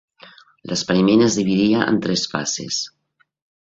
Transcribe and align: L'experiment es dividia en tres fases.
L'experiment 0.71 1.25
es 1.27 1.37
dividia 1.41 1.85
en 1.93 2.03
tres 2.09 2.27
fases. 2.35 2.85